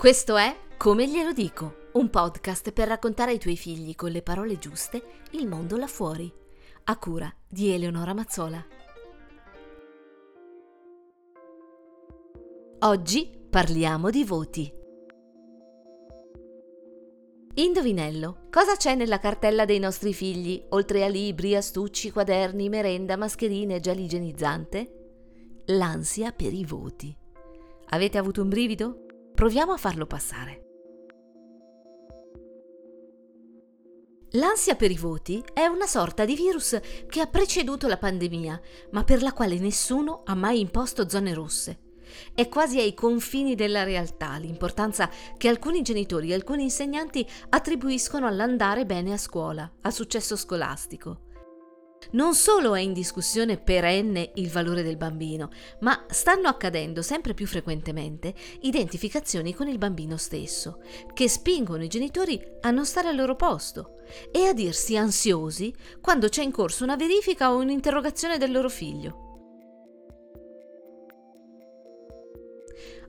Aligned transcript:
Questo 0.00 0.38
è 0.38 0.56
Come 0.78 1.06
glielo 1.06 1.34
dico, 1.34 1.88
un 1.92 2.08
podcast 2.08 2.72
per 2.72 2.88
raccontare 2.88 3.32
ai 3.32 3.38
tuoi 3.38 3.58
figli 3.58 3.94
con 3.94 4.10
le 4.10 4.22
parole 4.22 4.56
giuste 4.56 5.02
il 5.32 5.46
mondo 5.46 5.76
là 5.76 5.86
fuori, 5.86 6.32
a 6.84 6.96
cura 6.96 7.30
di 7.46 7.70
Eleonora 7.74 8.14
Mazzola. 8.14 8.66
Oggi 12.78 13.30
parliamo 13.50 14.08
di 14.08 14.24
voti. 14.24 14.72
Indovinello, 17.56 18.46
cosa 18.48 18.76
c'è 18.76 18.94
nella 18.94 19.18
cartella 19.18 19.66
dei 19.66 19.80
nostri 19.80 20.14
figli, 20.14 20.64
oltre 20.70 21.04
a 21.04 21.08
libri, 21.08 21.54
astucci, 21.54 22.10
quaderni, 22.10 22.70
merenda, 22.70 23.18
mascherine 23.18 23.80
gel 23.80 23.98
igienizzante? 23.98 25.62
L'ansia 25.66 26.32
per 26.32 26.54
i 26.54 26.64
voti. 26.64 27.14
Avete 27.90 28.16
avuto 28.16 28.40
un 28.40 28.48
brivido? 28.48 29.04
Proviamo 29.40 29.72
a 29.72 29.78
farlo 29.78 30.04
passare. 30.04 30.64
L'ansia 34.32 34.74
per 34.74 34.90
i 34.90 34.98
voti 34.98 35.42
è 35.54 35.64
una 35.64 35.86
sorta 35.86 36.26
di 36.26 36.34
virus 36.34 36.78
che 37.08 37.22
ha 37.22 37.26
preceduto 37.26 37.88
la 37.88 37.96
pandemia, 37.96 38.60
ma 38.90 39.02
per 39.02 39.22
la 39.22 39.32
quale 39.32 39.58
nessuno 39.58 40.24
ha 40.26 40.34
mai 40.34 40.60
imposto 40.60 41.08
zone 41.08 41.32
rosse. 41.32 41.78
È 42.34 42.48
quasi 42.48 42.80
ai 42.80 42.92
confini 42.92 43.54
della 43.54 43.82
realtà 43.82 44.36
l'importanza 44.36 45.08
che 45.38 45.48
alcuni 45.48 45.80
genitori 45.80 46.32
e 46.32 46.34
alcuni 46.34 46.64
insegnanti 46.64 47.26
attribuiscono 47.48 48.26
all'andare 48.26 48.84
bene 48.84 49.14
a 49.14 49.16
scuola, 49.16 49.72
al 49.80 49.94
successo 49.94 50.36
scolastico. 50.36 51.28
Non 52.12 52.34
solo 52.34 52.74
è 52.74 52.80
in 52.80 52.92
discussione 52.92 53.56
perenne 53.56 54.32
il 54.34 54.50
valore 54.50 54.82
del 54.82 54.96
bambino, 54.96 55.50
ma 55.80 56.06
stanno 56.08 56.48
accadendo 56.48 57.02
sempre 57.02 57.34
più 57.34 57.46
frequentemente 57.46 58.34
identificazioni 58.62 59.54
con 59.54 59.68
il 59.68 59.78
bambino 59.78 60.16
stesso, 60.16 60.82
che 61.12 61.28
spingono 61.28 61.84
i 61.84 61.88
genitori 61.88 62.42
a 62.62 62.70
non 62.70 62.84
stare 62.84 63.08
al 63.08 63.16
loro 63.16 63.36
posto 63.36 64.00
e 64.32 64.46
a 64.46 64.52
dirsi 64.52 64.96
ansiosi 64.96 65.72
quando 66.00 66.28
c'è 66.28 66.42
in 66.42 66.50
corso 66.50 66.82
una 66.82 66.96
verifica 66.96 67.52
o 67.52 67.58
un'interrogazione 67.58 68.38
del 68.38 68.50
loro 68.50 68.68
figlio. 68.68 69.28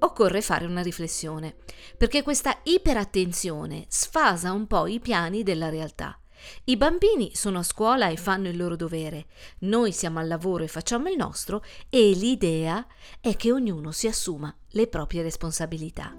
Occorre 0.00 0.42
fare 0.42 0.66
una 0.66 0.82
riflessione, 0.82 1.56
perché 1.96 2.22
questa 2.22 2.58
iperattenzione 2.64 3.84
sfasa 3.88 4.52
un 4.52 4.66
po' 4.66 4.88
i 4.88 4.98
piani 4.98 5.44
della 5.44 5.68
realtà. 5.68 6.21
I 6.64 6.76
bambini 6.76 7.34
sono 7.34 7.58
a 7.58 7.62
scuola 7.62 8.08
e 8.08 8.16
fanno 8.16 8.48
il 8.48 8.56
loro 8.56 8.76
dovere, 8.76 9.26
noi 9.60 9.92
siamo 9.92 10.18
al 10.18 10.28
lavoro 10.28 10.64
e 10.64 10.68
facciamo 10.68 11.08
il 11.08 11.16
nostro 11.16 11.62
e 11.88 12.12
l'idea 12.12 12.86
è 13.20 13.36
che 13.36 13.52
ognuno 13.52 13.92
si 13.92 14.06
assuma 14.08 14.54
le 14.70 14.86
proprie 14.86 15.22
responsabilità. 15.22 16.16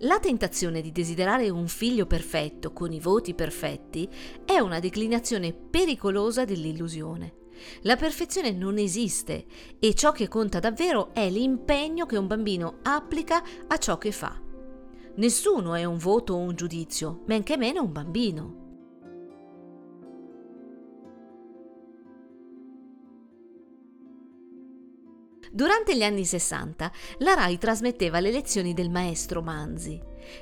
La 0.00 0.20
tentazione 0.20 0.82
di 0.82 0.92
desiderare 0.92 1.48
un 1.48 1.68
figlio 1.68 2.04
perfetto 2.04 2.74
con 2.74 2.92
i 2.92 3.00
voti 3.00 3.32
perfetti 3.32 4.06
è 4.44 4.58
una 4.58 4.78
declinazione 4.78 5.54
pericolosa 5.54 6.44
dell'illusione. 6.44 7.45
La 7.82 7.96
perfezione 7.96 8.52
non 8.52 8.78
esiste 8.78 9.46
e 9.78 9.94
ciò 9.94 10.12
che 10.12 10.28
conta 10.28 10.58
davvero 10.58 11.12
è 11.12 11.28
l'impegno 11.30 12.06
che 12.06 12.16
un 12.16 12.26
bambino 12.26 12.78
applica 12.82 13.42
a 13.66 13.78
ciò 13.78 13.98
che 13.98 14.12
fa. 14.12 14.40
Nessuno 15.16 15.74
è 15.74 15.84
un 15.84 15.96
voto 15.96 16.34
o 16.34 16.38
un 16.38 16.54
giudizio, 16.54 17.22
men 17.26 17.42
che 17.42 17.56
meno 17.56 17.82
un 17.82 17.92
bambino. 17.92 18.64
Durante 25.50 25.96
gli 25.96 26.02
anni 26.02 26.26
60 26.26 26.92
la 27.20 27.32
RAI 27.32 27.56
trasmetteva 27.56 28.20
le 28.20 28.30
lezioni 28.30 28.74
del 28.74 28.90
maestro 28.90 29.40
Manzi, 29.40 29.98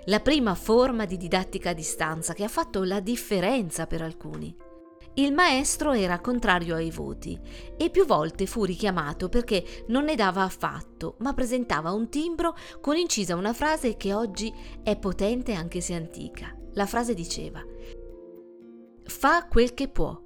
la 0.07 0.19
prima 0.19 0.57
forma 0.57 1.05
di 1.05 1.17
didattica 1.17 1.70
a 1.70 1.75
distanza 1.75 2.33
che 2.33 2.42
ha 2.42 2.48
fatto 2.48 2.83
la 2.83 2.98
differenza 2.98 3.86
per 3.86 4.02
alcuni. 4.02 4.52
Il 5.17 5.33
maestro 5.33 5.92
era 5.92 6.19
contrario 6.19 6.75
ai 6.75 6.91
voti 6.91 7.39
e 7.77 7.89
più 7.91 8.05
volte 8.05 8.47
fu 8.47 8.64
richiamato 8.64 9.29
perché 9.29 9.85
non 9.86 10.05
ne 10.05 10.17
dava 10.17 10.42
affatto, 10.42 11.14
ma 11.19 11.33
presentava 11.33 11.92
un 11.92 12.08
timbro 12.08 12.57
con 12.80 12.97
incisa 12.97 13.36
una 13.36 13.52
frase 13.52 13.97
che 13.97 14.13
oggi 14.13 14.52
è 14.83 14.97
potente 14.97 15.52
anche 15.52 15.80
se 15.80 15.95
antica. 15.95 16.57
La 16.73 16.86
frase 16.86 17.14
diceva 17.14 17.63
Fa 19.05 19.47
quel 19.47 19.73
che 19.73 19.86
può, 19.86 20.20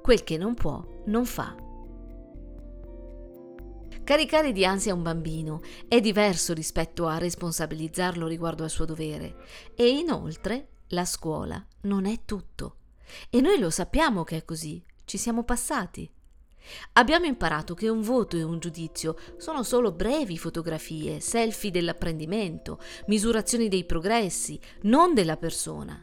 quel 0.00 0.22
che 0.22 0.36
non 0.36 0.54
può 0.54 0.86
non 1.06 1.24
fa. 1.24 1.56
Caricare 4.04 4.52
di 4.52 4.64
ansia 4.64 4.94
un 4.94 5.02
bambino 5.02 5.60
è 5.88 6.00
diverso 6.00 6.54
rispetto 6.54 7.08
a 7.08 7.18
responsabilizzarlo 7.18 8.28
riguardo 8.28 8.62
al 8.62 8.70
suo 8.70 8.84
dovere 8.84 9.34
e 9.74 9.88
inoltre 9.88 10.68
la 10.88 11.04
scuola 11.04 11.62
non 11.82 12.06
è 12.06 12.20
tutto. 12.24 12.76
E 13.30 13.40
noi 13.40 13.58
lo 13.58 13.70
sappiamo 13.70 14.24
che 14.24 14.36
è 14.38 14.44
così, 14.44 14.82
ci 15.04 15.18
siamo 15.18 15.44
passati. 15.44 16.10
Abbiamo 16.94 17.26
imparato 17.26 17.74
che 17.74 17.88
un 17.88 18.02
voto 18.02 18.36
e 18.36 18.42
un 18.42 18.58
giudizio 18.58 19.16
sono 19.38 19.62
solo 19.62 19.92
brevi 19.92 20.36
fotografie, 20.36 21.20
selfie 21.20 21.70
dell'apprendimento, 21.70 22.78
misurazioni 23.06 23.68
dei 23.68 23.84
progressi, 23.84 24.60
non 24.82 25.14
della 25.14 25.36
persona. 25.36 26.02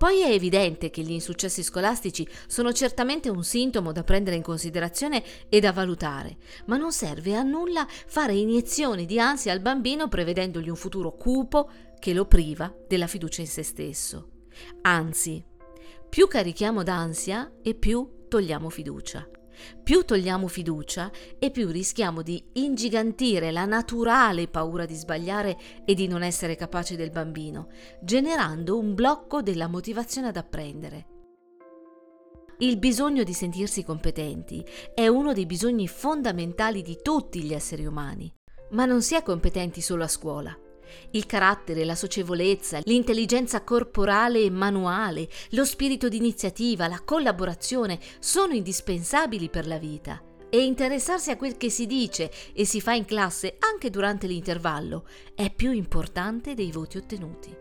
Poi 0.00 0.22
è 0.22 0.30
evidente 0.30 0.88
che 0.88 1.02
gli 1.02 1.10
insuccessi 1.10 1.62
scolastici 1.62 2.26
sono 2.46 2.72
certamente 2.72 3.28
un 3.28 3.44
sintomo 3.44 3.92
da 3.92 4.02
prendere 4.02 4.36
in 4.36 4.42
considerazione 4.42 5.22
e 5.50 5.60
da 5.60 5.72
valutare, 5.72 6.38
ma 6.66 6.78
non 6.78 6.90
serve 6.90 7.36
a 7.36 7.42
nulla 7.42 7.86
fare 7.86 8.32
iniezioni 8.32 9.04
di 9.04 9.20
ansia 9.20 9.52
al 9.52 9.60
bambino 9.60 10.08
prevedendogli 10.08 10.70
un 10.70 10.76
futuro 10.76 11.12
cupo 11.12 11.70
che 11.98 12.14
lo 12.14 12.24
priva 12.24 12.74
della 12.88 13.06
fiducia 13.06 13.42
in 13.42 13.46
se 13.46 13.62
stesso. 13.62 14.30
Anzi, 14.80 15.44
più 16.10 16.26
carichiamo 16.26 16.82
d'ansia 16.82 17.52
e 17.62 17.74
più 17.74 18.26
togliamo 18.26 18.68
fiducia. 18.68 19.30
Più 19.80 20.04
togliamo 20.04 20.48
fiducia 20.48 21.08
e 21.38 21.52
più 21.52 21.68
rischiamo 21.68 22.22
di 22.22 22.42
ingigantire 22.54 23.52
la 23.52 23.64
naturale 23.64 24.48
paura 24.48 24.86
di 24.86 24.94
sbagliare 24.94 25.56
e 25.84 25.94
di 25.94 26.08
non 26.08 26.24
essere 26.24 26.56
capaci 26.56 26.96
del 26.96 27.12
bambino, 27.12 27.68
generando 28.02 28.76
un 28.76 28.94
blocco 28.94 29.40
della 29.40 29.68
motivazione 29.68 30.26
ad 30.26 30.36
apprendere. 30.36 31.06
Il 32.58 32.76
bisogno 32.78 33.22
di 33.22 33.32
sentirsi 33.32 33.84
competenti 33.84 34.66
è 34.92 35.06
uno 35.06 35.32
dei 35.32 35.46
bisogni 35.46 35.86
fondamentali 35.86 36.82
di 36.82 36.98
tutti 37.00 37.40
gli 37.44 37.54
esseri 37.54 37.86
umani, 37.86 38.34
ma 38.70 38.84
non 38.84 39.00
si 39.00 39.14
è 39.14 39.22
competenti 39.22 39.80
solo 39.80 40.02
a 40.02 40.08
scuola. 40.08 40.58
Il 41.10 41.26
carattere, 41.26 41.84
la 41.84 41.94
socievolezza, 41.94 42.80
l'intelligenza 42.84 43.62
corporale 43.62 44.40
e 44.40 44.50
manuale, 44.50 45.28
lo 45.50 45.64
spirito 45.64 46.08
di 46.08 46.16
iniziativa, 46.16 46.88
la 46.88 47.02
collaborazione 47.04 47.98
sono 48.18 48.54
indispensabili 48.54 49.48
per 49.48 49.66
la 49.66 49.78
vita. 49.78 50.22
E 50.48 50.64
interessarsi 50.64 51.30
a 51.30 51.36
quel 51.36 51.56
che 51.56 51.70
si 51.70 51.86
dice 51.86 52.30
e 52.52 52.64
si 52.64 52.80
fa 52.80 52.92
in 52.92 53.04
classe 53.04 53.56
anche 53.60 53.88
durante 53.88 54.26
l'intervallo 54.26 55.06
è 55.34 55.52
più 55.52 55.70
importante 55.70 56.54
dei 56.54 56.72
voti 56.72 56.98
ottenuti. 56.98 57.56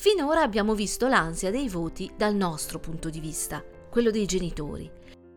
Finora 0.00 0.40
abbiamo 0.40 0.74
visto 0.74 1.08
l'ansia 1.08 1.50
dei 1.50 1.68
voti 1.68 2.10
dal 2.16 2.34
nostro 2.34 2.78
punto 2.78 3.10
di 3.10 3.20
vista, 3.20 3.62
quello 3.90 4.10
dei 4.10 4.24
genitori. 4.24 4.90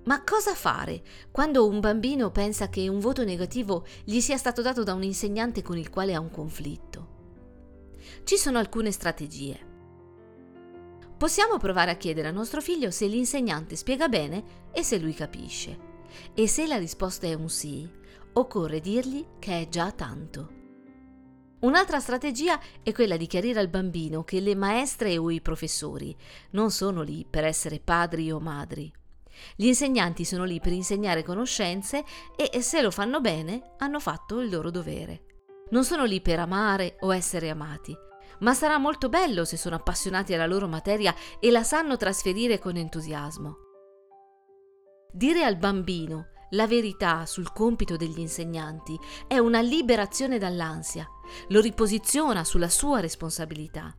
Ma 0.06 0.22
cosa 0.24 0.54
fare 0.54 1.02
quando 1.32 1.66
un 1.66 1.80
bambino 1.80 2.30
pensa 2.30 2.68
che 2.68 2.90
un 2.90 3.00
voto 3.00 3.24
negativo 3.24 3.86
gli 4.04 4.20
sia 4.20 4.36
stato 4.36 4.62
dato 4.62 4.84
da 4.84 4.94
un 4.94 5.04
insegnante 5.04 5.62
con 5.62 5.78
il 5.78 5.90
quale 5.90 6.14
ha 6.14 6.20
un 6.20 6.30
conflitto? 6.30 7.12
Ci 8.26 8.36
sono 8.36 8.58
alcune 8.58 8.92
strategie. 8.92 9.72
Possiamo 11.18 11.58
provare 11.58 11.92
a 11.92 11.96
chiedere 11.96 12.28
a 12.28 12.32
nostro 12.32 12.60
figlio 12.60 12.92
se 12.92 13.06
l'insegnante 13.06 13.78
spiega 13.78 14.10
bene 14.10 14.44
e 14.74 14.84
se 14.84 14.98
lui 14.98 15.14
capisce. 15.14 15.92
E 16.34 16.48
se 16.48 16.68
la 16.68 16.78
risposta 16.78 17.26
è 17.26 17.34
un 17.34 17.50
sì, 17.50 17.90
occorre 18.34 18.82
dirgli 18.82 19.26
che 19.40 19.62
è 19.62 19.70
già 19.70 19.90
tanto. 19.94 20.62
Un'altra 21.62 22.02
strategia 22.02 22.60
è 22.84 22.92
quella 22.92 23.16
di 23.16 23.26
chiarire 23.26 23.62
al 23.62 23.70
bambino 23.70 24.26
che 24.26 24.42
le 24.42 24.54
maestre 24.54 25.18
o 25.18 25.32
i 25.32 25.40
professori 25.40 26.14
non 26.52 26.72
sono 26.72 27.04
lì 27.04 27.26
per 27.28 27.46
essere 27.46 27.80
padri 27.80 28.30
o 28.34 28.42
madri 28.42 28.92
gli 29.56 29.66
insegnanti 29.66 30.26
sono 30.26 30.44
lì 30.44 30.60
per 30.60 30.72
insegnare 30.72 31.24
conoscenze 31.24 32.04
e 32.36 32.62
se 32.62 32.82
lo 32.82 32.92
fanno 32.92 33.22
bene 33.22 33.74
hanno 33.78 34.00
fatto 34.00 34.40
il 34.40 34.50
loro 34.50 34.72
dovere. 34.72 35.26
Non 35.70 35.84
sono 35.84 36.04
lì 36.06 36.22
per 36.22 36.40
amare 36.40 36.98
o 37.02 37.14
essere 37.14 37.50
amati, 37.50 37.96
ma 38.40 38.54
sarà 38.54 38.78
molto 38.78 39.10
bello 39.10 39.46
se 39.46 39.58
sono 39.58 39.76
appassionati 39.76 40.34
alla 40.34 40.46
loro 40.46 40.68
materia 40.68 41.16
e 41.40 41.50
la 41.52 41.64
sanno 41.64 41.98
trasferire 41.98 42.60
con 42.60 42.76
entusiasmo. 42.76 43.58
Dire 45.12 45.44
al 45.44 45.58
bambino 45.58 46.28
la 46.52 46.68
verità 46.68 47.26
sul 47.26 47.52
compito 47.52 47.98
degli 47.98 48.20
insegnanti 48.20 48.98
è 49.28 49.38
una 49.40 49.62
liberazione 49.62 50.38
dall'ansia, 50.38 51.08
lo 51.48 51.60
riposiziona 51.60 52.44
sulla 52.44 52.70
sua 52.70 53.00
responsabilità. 53.00 53.96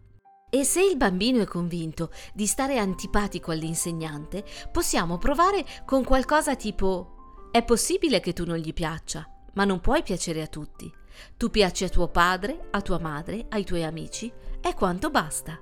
E 0.51 0.65
se 0.65 0.83
il 0.83 0.97
bambino 0.97 1.43
è 1.43 1.47
convinto 1.47 2.11
di 2.33 2.47
stare 2.47 2.79
antipatico 2.79 3.51
all'insegnante, 3.51 4.45
possiamo 4.71 5.19
provare 5.19 5.65
con 5.85 6.05
qualcosa 6.05 6.55
tipo 6.55 7.49
è 7.51 7.63
possibile 7.65 8.21
che 8.21 8.33
tu 8.33 8.45
non 8.45 8.57
gli 8.57 8.73
piaccia, 8.73 9.29
ma 9.55 9.65
non 9.65 9.81
puoi 9.81 10.03
piacere 10.03 10.43
a 10.43 10.47
tutti. 10.47 10.93
Tu 11.37 11.51
piaci 11.51 11.85
a 11.85 11.89
tuo 11.89 12.09
padre, 12.09 12.69
a 12.71 12.81
tua 12.81 12.99
madre, 12.99 13.47
ai 13.51 13.65
tuoi 13.65 13.85
amici, 13.85 14.33
è 14.61 14.75
quanto 14.75 15.11
basta. 15.11 15.59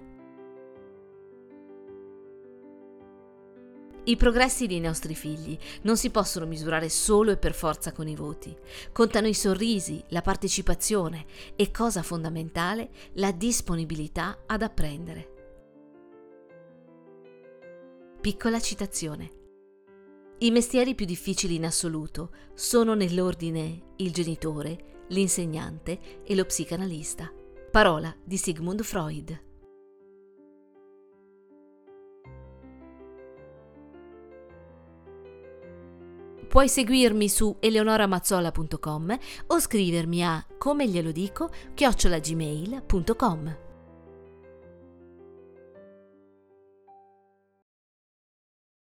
I 4.05 4.17
progressi 4.17 4.67
dei 4.67 4.81
nostri 4.81 5.15
figli 5.15 5.57
non 5.83 5.97
si 5.97 6.11
possono 6.11 6.45
misurare 6.45 6.89
solo 6.89 7.31
e 7.31 7.37
per 7.37 7.55
forza 7.55 7.93
con 7.93 8.09
i 8.09 8.17
voti. 8.17 8.57
Contano 8.91 9.29
i 9.29 9.35
sorrisi, 9.35 10.03
la 10.09 10.23
partecipazione 10.23 11.25
e, 11.55 11.71
cosa 11.71 12.03
fondamentale, 12.03 12.91
la 13.15 13.31
disponibilità 13.31 14.43
ad 14.45 14.63
apprendere. 14.63 15.31
Piccola 18.21 18.61
citazione. 18.61 19.31
I 20.39 20.51
mestieri 20.51 20.97
più 20.97 21.07
difficili 21.07 21.55
in 21.55 21.65
assoluto 21.65 22.33
sono 22.55 22.95
nell'ordine 22.95 23.93
il 23.97 24.13
genitore, 24.13 25.05
l'insegnante 25.11 26.25
e 26.25 26.35
lo 26.35 26.45
psicanalista. 26.45 27.33
Parola 27.71 28.13
di 28.25 28.37
Sigmund 28.37 28.83
Freud. 28.83 29.52
Puoi 36.53 36.69
seguirmi 36.69 37.31
su 37.31 37.57
eleonoramazzola.com 37.61 39.19
o 39.47 39.59
scrivermi 39.59 40.23
a 40.23 40.45
come 40.59 40.87
glielo 40.87 41.11
dico 41.11 41.49
chiocciolagmail.com. 41.73 43.72